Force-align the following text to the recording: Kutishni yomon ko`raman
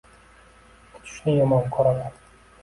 Kutishni 0.93 1.35
yomon 1.41 1.69
ko`raman 1.77 2.19